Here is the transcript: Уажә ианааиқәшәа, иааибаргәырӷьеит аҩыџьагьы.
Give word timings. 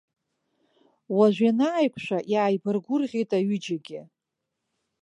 Уажә 1.15 1.41
ианааиқәшәа, 1.47 2.17
иааибаргәырӷьеит 2.33 3.29
аҩыџьагьы. 3.37 4.01